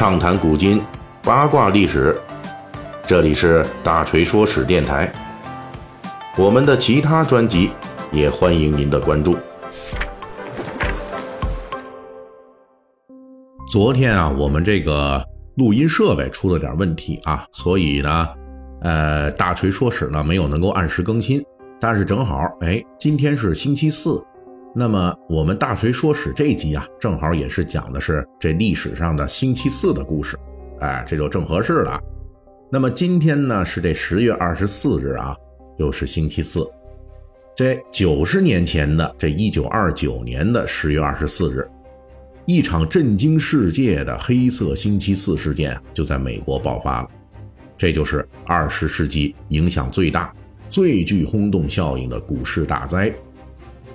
[0.00, 0.80] 畅谈古今，
[1.22, 2.18] 八卦历史。
[3.06, 5.12] 这里是大锤说史电台。
[6.38, 7.70] 我们的其他专辑
[8.10, 9.36] 也欢迎您的关注。
[13.70, 15.22] 昨天啊，我们这个
[15.56, 18.26] 录音设备出了点问题啊，所以呢，
[18.80, 21.44] 呃，大锤说史呢没有能够按时更新。
[21.78, 24.24] 但是正好，哎，今天是星期四。
[24.72, 30.38] 那么我们大锤说史这集啊，正好也是讲的是这历史上的星期四的故事，
[30.78, 32.00] 哎，这就正合适了。
[32.70, 35.34] 那么今天呢是这十月二十四日啊，
[35.78, 36.64] 又是星期四。
[37.56, 41.68] 这九十年前的这一九二九年的十月二十四日，
[42.46, 47.08] 一场震惊世界的黑色星期四事件就在美国爆发了，
[47.76, 50.32] 这就是二十世纪影响最大、
[50.70, 53.12] 最具轰动效应的股市大灾。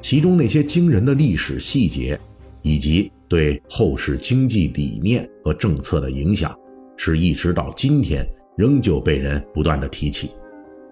[0.07, 2.15] 其中那些惊人的历史细节，
[2.61, 6.55] 以及对后世经济理念和政策的影响，
[6.95, 8.23] 是一直到今天
[8.55, 10.29] 仍旧被人不断的提起。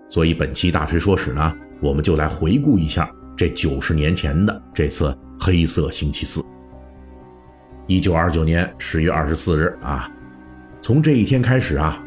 [0.09, 6.43] 所以本期大锤说史呢，我们就来回顾一下这九十年前的这次黑色星期四。
[7.85, 10.11] 一九二九年十月二十四日啊，
[10.81, 12.03] 从这一天开始啊，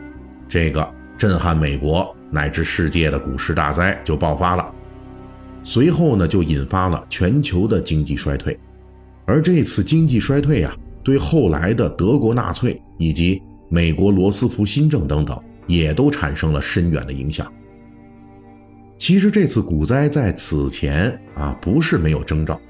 [0.49, 4.75] 这个震撼美国乃至世界的股市大灾就爆发了。
[5.69, 8.56] 随后呢，就引发了全球的经济衰退，
[9.25, 10.72] 而这次经济衰退啊，
[11.03, 17.53] 对后来的德国纳粹以及美国罗斯福新政等等，也都产生了深远的影响。
[18.97, 22.61] 其实这次股灾在此前啊，不是没有征兆。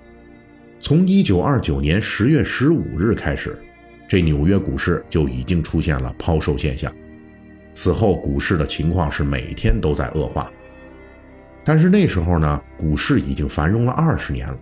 [0.80, 3.62] 从一九二九年十月十五日开始，
[4.08, 6.90] 这纽约股市就已经出现了抛售现象，
[7.74, 10.50] 此后股市的情况是每天都在恶化。
[11.68, 14.56] 但是那时候呢，股市已经繁荣了二十年了，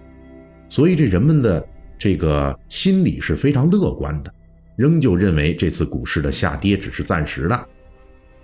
[0.71, 4.33] 所以这人们的这个心理是非常乐观的，
[4.75, 7.69] 仍旧认为这次股市的下跌只是暂时的，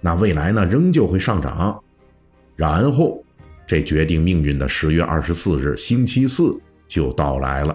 [0.03, 1.83] 那未来呢仍旧会上涨。
[2.55, 3.25] 然后，
[3.67, 7.75] 这决定命运的十月二十四日星期四就到来了。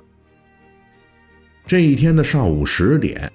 [1.66, 3.28] 这一天的上午十点，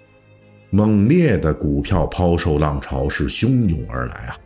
[0.70, 4.38] 猛烈的股票抛售浪潮是汹涌而来啊！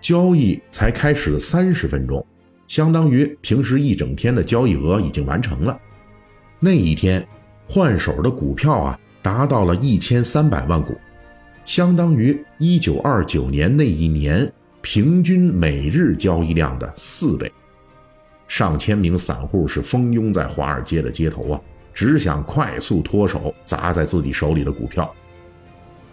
[0.00, 2.26] 交易才开始三十分钟，
[2.70, 5.76] 相当于平时一整天的交易额已经完成了。
[6.60, 7.26] 那一天
[7.68, 10.96] 换手的股票啊，达到了一千三百万股，
[11.64, 14.48] 相当于一九二九年那一年
[14.80, 17.50] 平均每日交易量的四倍。
[18.46, 21.60] 上千名散户是蜂拥在华尔街的街头啊，
[21.92, 25.12] 只想快速脱手砸在自己手里的股票。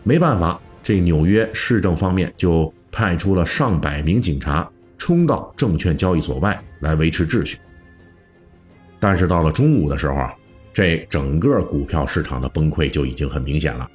[0.01, 2.73] 没办法，这纽约市政方面就。
[2.89, 4.67] 派出了上百名警察
[5.07, 7.57] 冲到证券交易所外来维持秩序，
[8.99, 10.29] 但是到了中午的时候，
[10.73, 13.89] 这整个股票市场的崩溃就已经很明显了。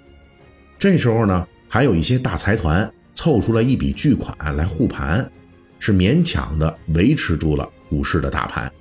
[0.78, 5.30] 这时候呢，还有一些大财团凑出了一笔巨款来护盘，
[5.78, 8.72] 是勉强的维持住了股市的大盘。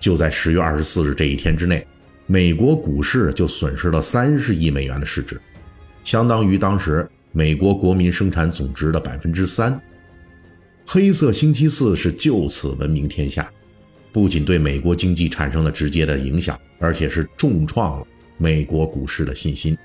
[0.00, 1.86] 就在十月二十四日这一天之内，
[2.24, 5.38] 美国股市就损失了三十亿美元的市值，
[6.04, 7.06] 相当于当时。
[7.36, 9.78] 美国国民生产总值的百分之三，
[10.86, 13.50] 黑色星期四是就此闻名天下，
[14.12, 18.06] 不仅对美国经济产生了直接的影响，而且是重创了
[18.36, 19.76] 美国股市的信心。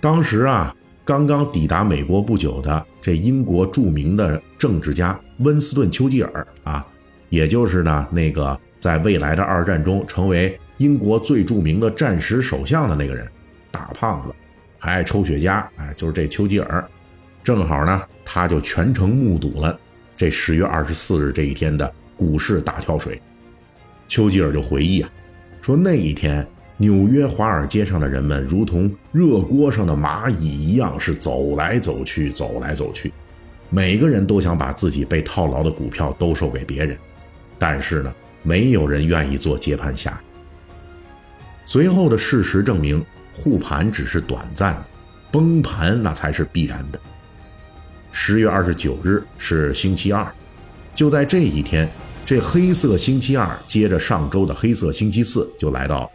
[0.00, 0.74] 当时啊，
[1.04, 6.86] 刚刚抵达美国不久的这英国著名的政治家温斯顿·丘吉尔啊，
[7.28, 13.26] 也就是呢那个在未来的二战中成为英国最著名的战时首相的那个人，
[13.70, 14.34] 大胖子。
[14.78, 16.88] 还爱抽雪茄，哎，就是这丘吉尔，
[17.46, 19.78] 正好呢，他就全程目睹了
[20.16, 23.22] 这十月二十四日这一天的股市大跳水。
[24.08, 25.08] 丘吉尔就回忆啊，
[25.60, 26.44] 说那一天
[26.76, 33.12] 纽约华尔街上的人们如同热锅上的蚂蚁一样，是走来走去，走来走去，
[33.70, 36.98] 每个人都想把自己被套牢的股票兜售给别人，
[37.60, 38.12] 但是呢，
[38.42, 40.20] 没有人愿意做接盘侠。
[41.64, 43.06] 随后的事实证明。
[43.32, 44.84] 护盘只是短暂的，
[45.30, 46.98] 崩盘那才是必然的。
[48.18, 50.26] 十月二十九日是星期二，
[50.94, 51.86] 就在这一天，
[52.24, 56.10] 这黑色星期二接着上周的黑色星期四就来到了。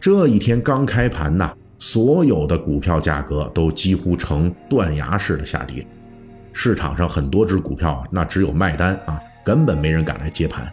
[0.00, 5.86] 这一天刚开盘呐，所有的股票价格都几乎呈断崖式的下跌，
[6.54, 10.66] 市场上很多只股票那只有卖单啊，根本没人敢来接盘。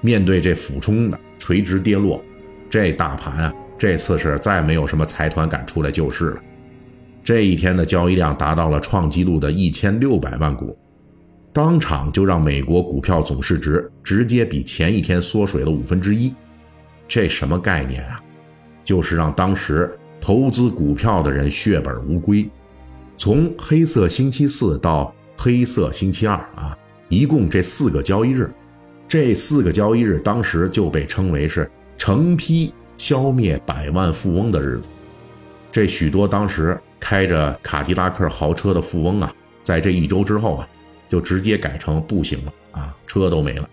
[0.00, 2.24] 面对这俯冲的垂直跌落，
[2.70, 3.52] 这大盘啊。
[3.76, 6.40] 这次是再没有什么财团敢出来救市了。
[7.24, 10.76] 这一天的交易量达到了创纪录的一千六百万股，
[11.54, 16.34] 当场就让美国股票总市值直接比前一天缩水了五分之一。
[17.08, 18.22] 这什么概念啊？
[18.84, 19.90] 就是让当时
[20.20, 22.46] 投资股票的人血本无归。
[23.16, 26.76] 从黑色星期四到黑色星期二啊，
[27.08, 28.52] 一共这四个交易日，
[29.08, 34.90] 这四个交易日当时就被称为是成批消灭百万富翁的日子。
[35.72, 39.30] 这许多当时开着卡迪拉克豪车的富翁啊，
[39.62, 40.66] 在这一周之后啊，
[41.06, 43.68] 就直接改成步行了啊，车都没了，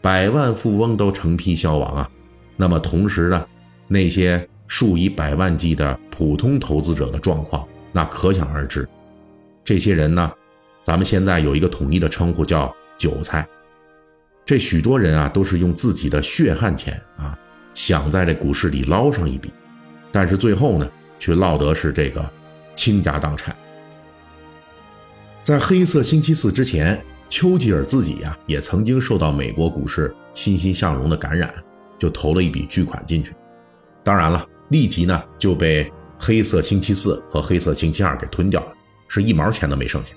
[0.00, 2.10] 百万富翁都成批消亡啊。
[2.56, 3.46] 那么同时呢，
[3.86, 7.64] 那些数以百万计的普通投资者的状况。
[7.92, 8.88] 那可想而知，
[9.62, 10.32] 这些人呢，
[10.82, 13.46] 咱们现在有一个统一的称呼叫韭菜。
[14.44, 17.38] 这许多人啊，都是用自己的血汗钱啊，
[17.74, 19.52] 想在这股市里捞上一笔，
[20.10, 22.28] 但是最后呢，却落得是这个
[22.80, 23.54] 倾家荡产。
[25.42, 26.98] 在黑色星期四之前，
[27.28, 31.52] 丘吉尔自己呀，也曾经受到美国股市欣欣向荣的感染，
[31.98, 33.34] 就投了一笔巨款进去。
[34.02, 35.92] 当然了，立即呢就被。
[36.22, 38.72] 黑色星期四和黑色星期二给吞掉了，
[39.08, 40.12] 是一毛钱都没剩下。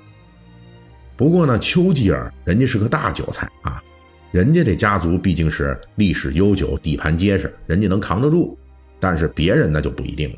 [1.15, 3.81] 不过呢，丘吉尔人家是个大韭菜啊，
[4.33, 8.57] 人家这家族毕竟是历史悠久、底盘结实，人家能扛得住。
[9.00, 10.38] 但是别人那就不一定了。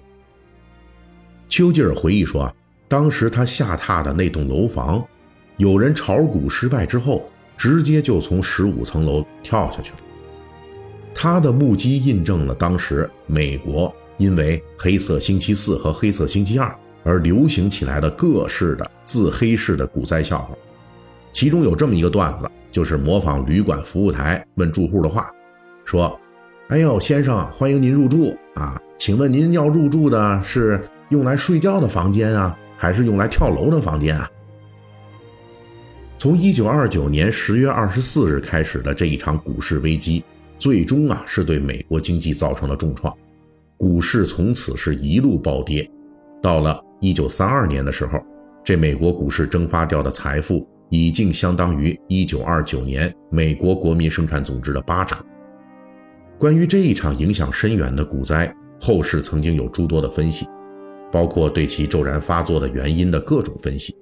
[1.56, 2.54] 丘吉尔回忆说，
[2.86, 5.02] 当时他下榻的那栋楼房，
[5.56, 7.26] 有人炒股失败之后，
[7.56, 9.98] 直接就从十五层楼跳下去了。
[11.14, 13.96] 他的目击印证了当时美国。
[14.18, 16.74] 因为黑色星期四和黑色星期二
[17.04, 20.56] 而流行起来的各式的自黑式的股灾笑话，
[21.32, 25.30] 其中有这么一个段子，就是模仿旅馆服务台问住户的话，
[25.86, 26.20] 说
[26.68, 34.30] ：“哎呦，先生，欢迎您入住啊，请问您要入住的是用来睡觉的房间啊，还是用来跳楼的房间啊？”
[36.18, 40.24] 从一九二九年十月二十四日开始的这一场股市危机，
[40.58, 43.16] 最终啊是对美国经济造成了重创。
[43.78, 45.88] 股市从此是一路暴跌，
[46.42, 48.18] 到了一九三二年的时候，
[48.64, 55.24] 这美国股市蒸发掉的财富已经相当于一九二九年美国国民生产总值的八成。
[56.40, 60.48] 关于这一场影响深远的股灾，后世曾经有诸多的分析，
[61.12, 63.96] 包括对其骤然发作的原因的各种分析。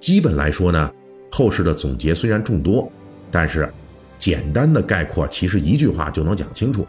[0.00, 0.92] 基本来说呢，
[1.30, 2.90] 后世的总结虽然众多，
[3.30, 3.72] 但是
[4.18, 6.86] 简单的概括其实一句话就能讲清楚。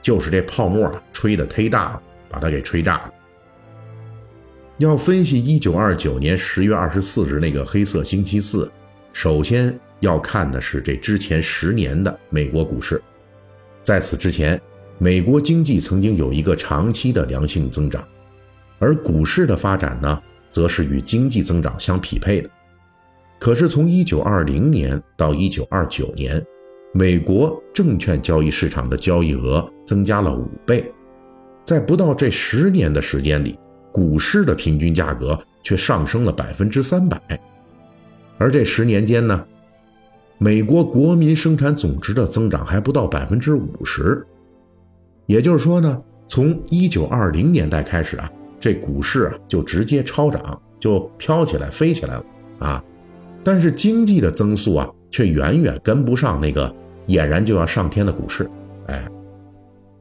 [0.00, 3.12] 就是这泡沫啊，吹得忒大了，把它给吹炸了。
[4.78, 8.70] 要分析一九二九年十月二十四日那个黑色星期四，
[9.12, 13.02] 首先要看的是这之前十年的美国股市。
[13.82, 14.58] 在此之前，
[14.98, 18.06] 美国经济曾经有一个长期的良性增长，
[18.78, 20.20] 而股市的发展呢，
[20.50, 22.50] 则是与经济增长相匹配的。
[23.38, 26.44] 可是从一九二零年到一九二九年。
[26.94, 30.90] 美国证券交易市场的交易额增加了五倍，
[31.62, 33.58] 在不到这十年的时间里，
[33.92, 37.20] 股市的平均价格却上升了百分之三百。
[38.38, 39.44] 而这十年间呢，
[40.38, 44.26] 美国国民生产总值的增长还不到百分之五十。
[45.26, 52.24] 也就是说呢，从一九二零年代开始啊，这股市啊就直接超涨，就飘起来、飞起来了
[52.58, 52.84] 啊。
[53.42, 54.88] 但是经济的增速啊。
[55.10, 56.70] 却远远跟不上那个
[57.06, 58.48] 俨然就要上天的股市，
[58.88, 59.08] 哎，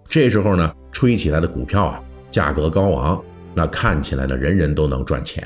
[0.09, 3.23] 这时候呢，吹起来的股票啊，价格高昂，
[3.55, 5.41] 那看起来呢，人人都能赚钱，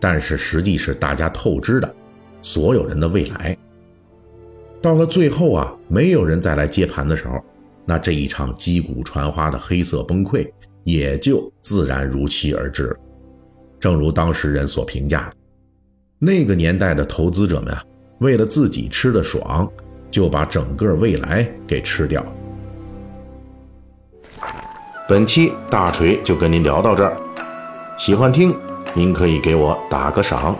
[0.00, 1.94] 但是实际是大家透支的
[2.42, 3.56] 所有人的未来。
[4.82, 7.40] 到了最后啊，没有人再来接盘的时候，
[7.84, 10.50] 那这一场击鼓传花的黑色崩溃
[10.84, 12.96] 也就自然如期而至。
[13.78, 15.34] 正如当事人所评价的，
[16.18, 17.82] 那个年代的投资者们啊。
[18.18, 19.66] 为了自己吃的爽，
[20.10, 22.22] 就把整个未来给吃掉。
[25.08, 27.16] 本期大锤就跟您聊到这儿，
[27.98, 28.54] 喜欢听
[28.92, 30.54] 您可以给我打个赏。